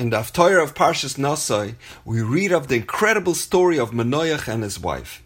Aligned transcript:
In 0.00 0.08
the 0.08 0.16
Haftarah 0.16 0.62
of 0.62 0.74
Parshas 0.74 1.18
Nosai, 1.18 1.74
we 2.06 2.22
read 2.22 2.52
of 2.52 2.68
the 2.68 2.76
incredible 2.76 3.34
story 3.34 3.78
of 3.78 3.90
Manoach 3.90 4.48
and 4.48 4.62
his 4.62 4.80
wife. 4.80 5.22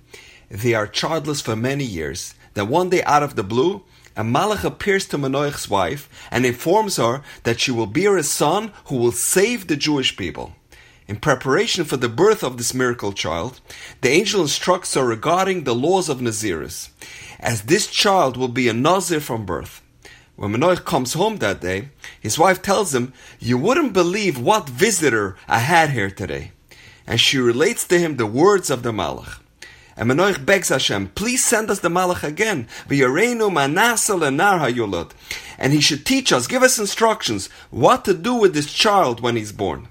They 0.51 0.75
are 0.75 0.89
childless 0.89 1.41
for 1.41 1.55
many 1.55 1.85
years. 1.85 2.35
Then 2.55 2.69
one 2.71 2.91
day, 2.91 3.01
out 3.05 3.23
of 3.23 3.37
the 3.37 3.45
blue, 3.45 3.85
a 4.17 4.25
malach 4.25 4.65
appears 4.65 5.07
to 5.07 5.17
Manoach's 5.17 5.71
wife 5.71 6.09
and 6.29 6.45
informs 6.45 6.97
her 6.97 7.23
that 7.45 7.61
she 7.61 7.71
will 7.71 7.87
bear 7.87 8.17
a 8.17 8.25
son 8.25 8.73
who 8.87 8.97
will 8.97 9.13
save 9.13 9.69
the 9.69 9.77
Jewish 9.77 10.17
people. 10.17 10.57
In 11.07 11.21
preparation 11.21 11.85
for 11.85 11.97
the 11.97 12.09
birth 12.09 12.43
of 12.43 12.57
this 12.57 12.75
miracle 12.75 13.13
child, 13.13 13.61
the 14.01 14.09
angel 14.11 14.43
instructs 14.43 14.95
her 14.95 15.07
regarding 15.07 15.63
the 15.63 15.75
laws 15.77 16.09
of 16.09 16.19
Naziris, 16.19 16.89
as 17.39 17.63
this 17.63 17.87
child 17.87 18.37
will 18.37 18.49
be 18.49 18.67
a 18.67 18.73
Nazir 18.73 19.21
from 19.21 19.47
birth. 19.47 19.83
When 20.35 20.51
Manoach 20.51 20.85
comes 20.85 21.13
home 21.13 21.37
that 21.37 21.61
day, 21.61 21.91
his 22.25 22.39
wife 22.39 22.63
tells 22.63 22.95
him, 22.95 23.13
You 23.39 23.59
wouldn't 23.59 23.93
believe 23.93 24.41
what 24.41 24.67
visitor 24.67 25.37
I 25.47 25.59
had 25.59 25.91
here 25.91 26.11
today. 26.11 26.53
And 27.07 27.21
she 27.21 27.37
relates 27.37 27.87
to 27.89 27.99
him 27.99 28.17
the 28.17 28.25
words 28.25 28.71
of 28.71 28.83
the 28.83 28.93
Malach. 28.93 29.41
And 29.95 30.11
Manoach 30.11 30.47
begs 30.47 30.71
Hashem, 30.71 31.09
please 31.09 31.45
send 31.45 31.71
us 31.71 31.81
the 31.81 31.91
Malach 31.91 32.25
again. 32.25 32.67
And 35.59 35.73
he 35.75 35.81
should 35.83 36.07
teach 36.07 36.33
us, 36.33 36.47
give 36.47 36.63
us 36.63 36.79
instructions, 36.79 37.51
what 37.71 38.07
to 38.07 38.15
do 38.15 38.35
with 38.35 38.55
this 38.55 38.73
child 38.73 39.21
when 39.21 39.37
he's 39.37 39.53
born. 39.53 39.89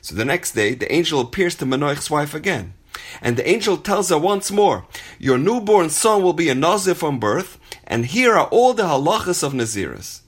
So 0.00 0.14
the 0.14 0.24
next 0.24 0.52
day, 0.52 0.72
the 0.74 0.90
angel 0.90 1.20
appears 1.20 1.54
to 1.56 1.66
Manoach's 1.66 2.10
wife 2.10 2.32
again. 2.32 2.72
And 3.20 3.36
the 3.36 3.46
angel 3.46 3.76
tells 3.76 4.08
her 4.08 4.16
once 4.16 4.50
more, 4.50 4.86
Your 5.18 5.36
newborn 5.36 5.90
son 5.90 6.22
will 6.22 6.32
be 6.32 6.48
a 6.48 6.54
Nazir 6.54 6.94
from 6.94 7.20
birth, 7.20 7.58
and 7.86 8.06
here 8.06 8.32
are 8.32 8.46
all 8.46 8.72
the 8.72 8.84
halachas 8.84 9.42
of 9.42 9.52
Naziris. 9.52 10.22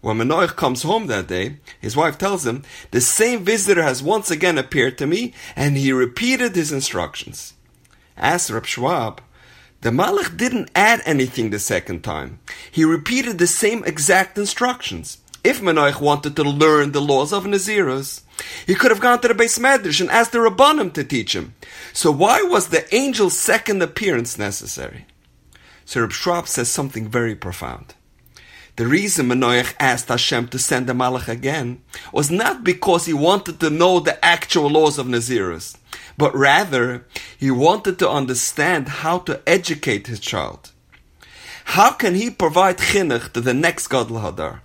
When 0.00 0.18
Manoach 0.18 0.56
comes 0.56 0.82
home 0.82 1.06
that 1.06 1.26
day, 1.26 1.56
his 1.80 1.96
wife 1.96 2.18
tells 2.18 2.46
him, 2.46 2.62
The 2.90 3.00
same 3.00 3.44
visitor 3.44 3.82
has 3.82 4.02
once 4.02 4.30
again 4.30 4.58
appeared 4.58 4.98
to 4.98 5.06
me, 5.06 5.32
and 5.56 5.76
he 5.76 5.92
repeated 5.92 6.54
his 6.54 6.70
instructions. 6.72 7.54
As 8.16 8.50
Reb 8.50 8.66
Schwab, 8.66 9.20
the 9.80 9.90
Malach 9.90 10.36
didn't 10.36 10.70
add 10.74 11.02
anything 11.04 11.50
the 11.50 11.58
second 11.58 12.02
time. 12.02 12.38
He 12.70 12.84
repeated 12.84 13.38
the 13.38 13.46
same 13.46 13.84
exact 13.84 14.38
instructions. 14.38 15.18
If 15.44 15.60
Manoach 15.60 16.00
wanted 16.00 16.34
to 16.36 16.42
learn 16.42 16.92
the 16.92 17.00
laws 17.00 17.32
of 17.32 17.44
Naziris, 17.44 18.22
he 18.66 18.74
could 18.74 18.90
have 18.90 19.00
gone 19.00 19.20
to 19.20 19.28
the 19.28 19.34
Beis 19.34 19.58
Medrash 19.58 20.00
and 20.00 20.10
asked 20.10 20.32
the 20.32 20.38
Rabbanim 20.38 20.92
to 20.94 21.04
teach 21.04 21.34
him. 21.34 21.54
So 21.92 22.10
why 22.10 22.42
was 22.42 22.68
the 22.68 22.92
angel's 22.92 23.38
second 23.38 23.82
appearance 23.82 24.38
necessary? 24.38 25.06
So 25.84 26.00
Reb 26.00 26.12
Schwab 26.12 26.48
says 26.48 26.68
something 26.68 27.08
very 27.08 27.34
profound. 27.34 27.94
The 28.76 28.86
reason 28.86 29.28
Manoach 29.28 29.74
asked 29.80 30.08
Hashem 30.08 30.48
to 30.48 30.58
send 30.58 30.86
the 30.86 30.92
Malach 30.92 31.28
again 31.28 31.80
was 32.12 32.30
not 32.30 32.62
because 32.62 33.06
he 33.06 33.14
wanted 33.14 33.58
to 33.60 33.70
know 33.70 34.00
the 34.00 34.22
actual 34.22 34.68
laws 34.68 34.98
of 34.98 35.06
Naziris, 35.06 35.78
but 36.18 36.34
rather 36.34 37.06
he 37.38 37.50
wanted 37.50 37.98
to 37.98 38.10
understand 38.10 38.88
how 39.00 39.20
to 39.20 39.40
educate 39.46 40.08
his 40.08 40.20
child. 40.20 40.72
How 41.76 41.92
can 41.92 42.14
he 42.14 42.28
provide 42.28 42.76
chinuch 42.76 43.32
to 43.32 43.40
the 43.40 43.54
next 43.54 43.88
Gadol 43.88 44.18
Hador? 44.18 44.60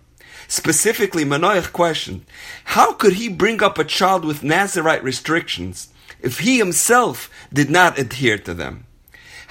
Specifically, 0.50 1.24
Manoach 1.24 1.72
questioned, 1.72 2.26
how 2.66 2.92
could 2.92 3.14
he 3.14 3.30
bring 3.30 3.64
up 3.64 3.80
a 3.80 3.86
child 3.86 4.26
with 4.26 4.42
Nazirite 4.42 5.04
restrictions 5.04 5.88
if 6.20 6.40
he 6.40 6.58
himself 6.58 7.30
did 7.54 7.70
not 7.70 7.98
adhere 7.98 8.38
to 8.40 8.54
them? 8.54 8.86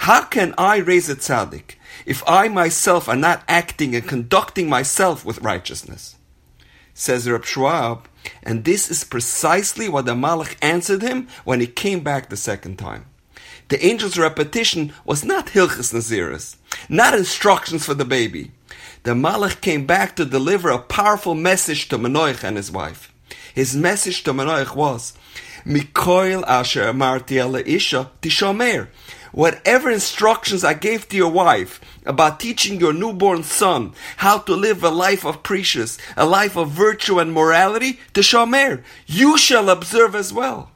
How 0.04 0.24
can 0.24 0.54
I 0.58 0.76
raise 0.76 1.08
a 1.08 1.16
tzaddik 1.16 1.76
if 2.06 2.22
I 2.26 2.48
myself 2.48 3.08
are 3.08 3.16
not 3.16 3.42
acting 3.48 3.94
and 3.94 4.06
conducting 4.06 4.68
myself 4.68 5.24
with 5.24 5.40
righteousness? 5.40 6.16
Says 6.94 7.28
Reb 7.28 7.44
Schwab, 7.44 8.08
and 8.42 8.64
this 8.64 8.90
is 8.90 9.04
precisely 9.04 9.88
what 9.88 10.06
the 10.06 10.14
Malach 10.14 10.56
answered 10.60 11.02
him 11.02 11.28
when 11.44 11.60
he 11.60 11.66
came 11.66 12.00
back 12.00 12.28
the 12.28 12.36
second 12.36 12.78
time. 12.78 13.06
The 13.68 13.82
angel's 13.82 14.18
repetition 14.18 14.92
was 15.04 15.24
not 15.24 15.46
Hilchas 15.48 15.94
Naziris, 15.94 16.56
not 16.88 17.14
instructions 17.14 17.86
for 17.86 17.94
the 17.94 18.04
baby. 18.04 18.50
The 19.04 19.12
Malach 19.12 19.60
came 19.60 19.86
back 19.86 20.16
to 20.16 20.24
deliver 20.24 20.70
a 20.70 20.78
powerful 20.78 21.34
message 21.34 21.88
to 21.88 21.98
Manoach 21.98 22.44
and 22.44 22.56
his 22.56 22.70
wife. 22.70 23.12
His 23.54 23.76
message 23.76 24.24
to 24.24 24.32
Manoach 24.32 24.74
was, 24.74 25.14
Mikoil 25.64 26.44
asher 26.46 26.82
amarti 26.82 27.66
isha 27.66 28.10
tishomer. 28.22 28.88
Whatever 29.32 29.90
instructions 29.90 30.64
I 30.64 30.74
gave 30.74 31.08
to 31.08 31.16
your 31.16 31.30
wife 31.30 31.80
about 32.04 32.40
teaching 32.40 32.80
your 32.80 32.92
newborn 32.92 33.44
son 33.44 33.92
how 34.16 34.38
to 34.38 34.54
live 34.54 34.82
a 34.82 34.90
life 34.90 35.24
of 35.24 35.44
precious, 35.44 35.98
a 36.16 36.26
life 36.26 36.56
of 36.56 36.70
virtue 36.70 37.20
and 37.20 37.32
morality, 37.32 38.00
to 38.14 38.22
shomer, 38.22 38.82
you 39.06 39.38
shall 39.38 39.70
observe 39.70 40.16
as 40.16 40.32
well. 40.32 40.72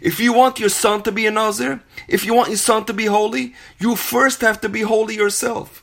If 0.00 0.20
you 0.20 0.32
want 0.32 0.60
your 0.60 0.68
son 0.68 1.02
to 1.02 1.12
be 1.12 1.26
a 1.26 1.30
Nazir, 1.30 1.80
if 2.06 2.24
you 2.24 2.34
want 2.34 2.48
your 2.50 2.58
son 2.58 2.84
to 2.84 2.92
be 2.92 3.06
holy, 3.06 3.54
you 3.78 3.96
first 3.96 4.40
have 4.40 4.60
to 4.60 4.68
be 4.68 4.82
holy 4.82 5.16
yourself. 5.16 5.82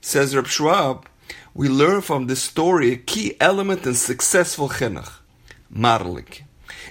Says 0.00 0.34
Reb 0.34 0.48
Schwab, 0.48 1.06
we 1.54 1.68
learn 1.68 2.00
from 2.00 2.26
this 2.26 2.42
story 2.42 2.92
a 2.92 2.96
key 2.96 3.36
element 3.40 3.86
in 3.86 3.94
successful 3.94 4.68
chinuch, 4.68 5.12
marlik. 5.72 6.42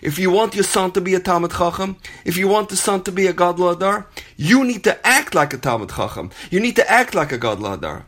If 0.01 0.17
you 0.17 0.29
want 0.31 0.55
your 0.55 0.63
son 0.63 0.91
to 0.93 1.01
be 1.01 1.15
a 1.15 1.19
Talmud 1.19 1.51
Chacham, 1.51 1.97
if 2.25 2.37
you 2.37 2.47
want 2.47 2.69
the 2.69 2.75
son 2.75 3.03
to 3.03 3.11
be 3.11 3.27
a 3.27 3.33
Gadol 3.33 3.75
Hador, 3.75 4.05
you 4.37 4.63
need 4.63 4.83
to 4.85 5.05
act 5.05 5.35
like 5.35 5.53
a 5.53 5.57
Talmud 5.57 5.89
Chacham. 5.89 6.31
You 6.49 6.59
need 6.59 6.75
to 6.77 6.89
act 6.89 7.13
like 7.13 7.31
a 7.31 7.37
Gadol 7.37 7.77
Hador. 7.77 8.03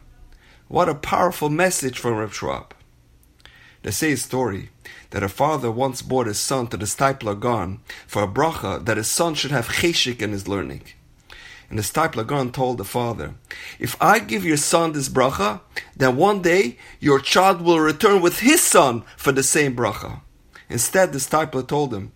What 0.68 0.90
a 0.90 0.96
powerful 0.96 1.50
message 1.50 2.00
from 2.00 2.16
Reb 2.16 2.34
Schwab. 2.34 2.74
They 3.84 3.92
say 3.92 4.14
a 4.14 4.18
story 4.18 4.70
that 5.10 5.24
a 5.24 5.30
father 5.30 5.70
once 5.70 6.02
brought 6.02 6.28
his 6.28 6.40
son 6.40 6.68
to 6.68 6.78
the 6.78 6.86
Steipler 6.86 7.40
Gaon 7.40 7.82
for 8.08 8.24
a 8.24 8.28
bracha 8.28 8.84
that 8.86 8.98
his 8.98 9.08
son 9.08 9.36
should 9.36 9.52
have 9.52 9.68
cheshik 9.68 10.22
in 10.22 10.32
his 10.32 10.48
learning. 10.48 10.84
And 11.70 11.78
the 11.78 11.84
Steipler 11.84 12.26
Gaon 12.26 12.52
told 12.52 12.78
the 12.78 12.86
father, 12.86 13.36
If 13.80 13.96
I 14.02 14.20
give 14.20 14.46
your 14.46 14.58
son 14.58 14.94
this 14.94 15.10
bracha, 15.10 15.62
then 15.96 16.16
one 16.16 16.42
day 16.42 16.78
your 17.00 17.20
child 17.20 17.62
will 17.62 17.80
return 17.80 18.22
with 18.22 18.40
his 18.40 18.62
son 18.62 19.04
for 19.18 19.32
the 19.32 19.44
same 19.44 19.76
bracha. 19.76 20.22
Instead, 20.70 21.12
the 21.12 21.20
Steipler 21.20 21.68
told 21.68 21.94
him, 21.94 22.12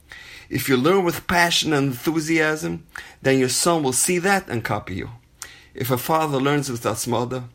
If 0.49 0.69
you 0.69 0.77
learn 0.77 1.03
with 1.03 1.27
passion 1.27 1.73
and 1.73 1.87
enthusiasm, 1.87 2.85
then 3.21 3.39
your 3.39 3.49
son 3.49 3.83
will 3.83 3.93
see 3.93 4.19
that 4.19 4.47
and 4.47 4.63
copy 4.63 4.95
you. 4.95 5.09
If 5.73 5.91
a 5.91 5.97
father 5.97 6.39
learns 6.39 6.71
with 6.71 6.83
asmada, 6.83 7.45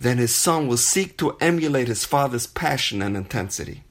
then 0.00 0.18
his 0.18 0.34
son 0.34 0.66
will 0.66 0.76
seek 0.76 1.16
to 1.18 1.36
emulate 1.40 1.88
his 1.88 2.04
father's 2.04 2.46
passion 2.46 3.02
and 3.02 3.16
intensity. 3.16 3.84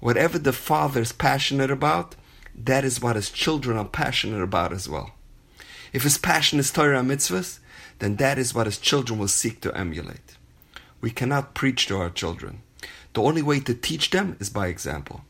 Whatever 0.00 0.38
the 0.38 0.52
father 0.52 1.00
is 1.02 1.12
passionate 1.12 1.70
about, 1.70 2.14
that 2.54 2.84
is 2.84 3.00
what 3.00 3.16
his 3.16 3.30
children 3.30 3.76
are 3.76 3.84
passionate 3.84 4.42
about 4.42 4.72
as 4.72 4.88
well. 4.88 5.12
If 5.92 6.02
his 6.02 6.18
passion 6.18 6.58
is 6.58 6.70
Torah 6.70 7.00
and 7.00 7.10
mitzvahs, 7.10 7.58
then 7.98 8.16
that 8.16 8.38
is 8.38 8.54
what 8.54 8.66
his 8.66 8.78
children 8.78 9.18
will 9.18 9.28
seek 9.28 9.60
to 9.60 9.76
emulate. 9.76 10.36
We 11.00 11.10
cannot 11.10 11.54
preach 11.54 11.86
to 11.86 11.98
our 11.98 12.10
children. 12.10 12.62
The 13.12 13.22
only 13.22 13.42
way 13.42 13.60
to 13.60 13.74
teach 13.74 14.10
them 14.10 14.36
is 14.40 14.50
by 14.50 14.68
example, 14.68 15.24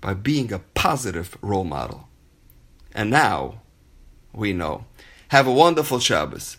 by 0.00 0.14
being 0.14 0.52
a 0.52 0.60
positive 0.74 1.36
role 1.42 1.64
model. 1.64 2.08
And 2.92 3.10
now, 3.10 3.60
we 4.32 4.52
know. 4.52 4.86
Have 5.28 5.46
a 5.46 5.52
wonderful 5.52 6.00
Shabbos. 6.00 6.56